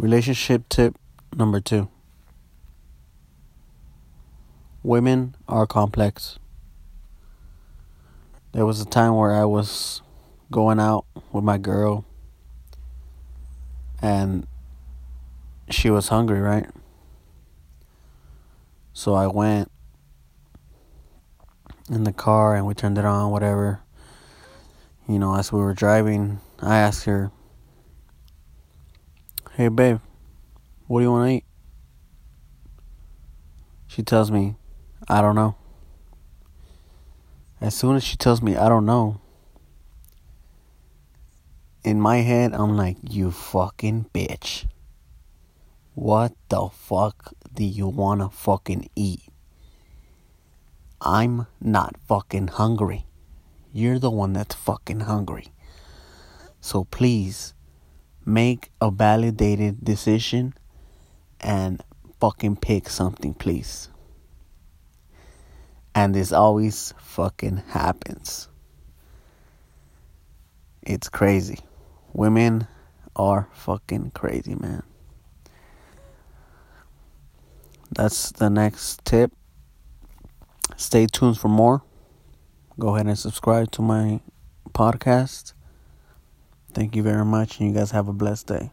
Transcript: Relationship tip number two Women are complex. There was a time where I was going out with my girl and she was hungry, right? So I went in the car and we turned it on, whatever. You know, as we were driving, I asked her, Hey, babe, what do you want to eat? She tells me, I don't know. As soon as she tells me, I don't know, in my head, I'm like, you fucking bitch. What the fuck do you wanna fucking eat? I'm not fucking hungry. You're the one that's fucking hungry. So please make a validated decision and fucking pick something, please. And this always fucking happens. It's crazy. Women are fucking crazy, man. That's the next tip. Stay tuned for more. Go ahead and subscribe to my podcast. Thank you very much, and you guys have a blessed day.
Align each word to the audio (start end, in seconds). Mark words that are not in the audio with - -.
Relationship 0.00 0.66
tip 0.70 0.96
number 1.36 1.60
two 1.60 1.86
Women 4.82 5.34
are 5.46 5.66
complex. 5.66 6.38
There 8.52 8.64
was 8.64 8.80
a 8.80 8.86
time 8.86 9.14
where 9.14 9.34
I 9.34 9.44
was 9.44 10.00
going 10.50 10.80
out 10.80 11.04
with 11.32 11.44
my 11.44 11.58
girl 11.58 12.06
and 14.00 14.46
she 15.68 15.90
was 15.90 16.08
hungry, 16.08 16.40
right? 16.40 16.70
So 18.94 19.12
I 19.12 19.26
went 19.26 19.70
in 21.90 22.04
the 22.04 22.12
car 22.14 22.56
and 22.56 22.64
we 22.64 22.72
turned 22.72 22.96
it 22.96 23.04
on, 23.04 23.30
whatever. 23.32 23.80
You 25.06 25.18
know, 25.18 25.36
as 25.36 25.52
we 25.52 25.60
were 25.60 25.74
driving, 25.74 26.40
I 26.62 26.78
asked 26.78 27.04
her, 27.04 27.30
Hey, 29.60 29.68
babe, 29.68 29.98
what 30.86 31.00
do 31.00 31.04
you 31.04 31.12
want 31.12 31.28
to 31.28 31.34
eat? 31.34 31.44
She 33.88 34.02
tells 34.02 34.30
me, 34.30 34.56
I 35.06 35.20
don't 35.20 35.34
know. 35.34 35.54
As 37.60 37.74
soon 37.74 37.94
as 37.94 38.02
she 38.02 38.16
tells 38.16 38.40
me, 38.40 38.56
I 38.56 38.70
don't 38.70 38.86
know, 38.86 39.20
in 41.84 42.00
my 42.00 42.22
head, 42.22 42.54
I'm 42.54 42.74
like, 42.74 42.96
you 43.02 43.30
fucking 43.30 44.06
bitch. 44.14 44.64
What 45.92 46.32
the 46.48 46.70
fuck 46.72 47.34
do 47.52 47.62
you 47.62 47.86
wanna 47.86 48.30
fucking 48.30 48.88
eat? 48.96 49.24
I'm 51.02 51.48
not 51.60 51.98
fucking 52.08 52.48
hungry. 52.48 53.04
You're 53.74 53.98
the 53.98 54.10
one 54.10 54.32
that's 54.32 54.54
fucking 54.54 55.00
hungry. 55.00 55.52
So 56.62 56.84
please 56.84 57.52
make 58.24 58.70
a 58.80 58.90
validated 58.90 59.84
decision 59.84 60.54
and 61.40 61.82
fucking 62.20 62.56
pick 62.56 62.88
something, 62.88 63.34
please. 63.34 63.88
And 65.94 66.14
this 66.14 66.32
always 66.32 66.94
fucking 66.98 67.62
happens. 67.68 68.48
It's 70.82 71.08
crazy. 71.08 71.58
Women 72.12 72.66
are 73.16 73.48
fucking 73.52 74.12
crazy, 74.12 74.54
man. 74.54 74.82
That's 77.92 78.30
the 78.32 78.48
next 78.48 79.04
tip. 79.04 79.32
Stay 80.76 81.06
tuned 81.06 81.38
for 81.38 81.48
more. 81.48 81.82
Go 82.78 82.94
ahead 82.94 83.06
and 83.06 83.18
subscribe 83.18 83.70
to 83.72 83.82
my 83.82 84.20
podcast. 84.70 85.52
Thank 86.74 86.96
you 86.96 87.02
very 87.02 87.24
much, 87.24 87.60
and 87.60 87.68
you 87.68 87.74
guys 87.74 87.90
have 87.92 88.08
a 88.08 88.12
blessed 88.12 88.46
day. 88.48 88.70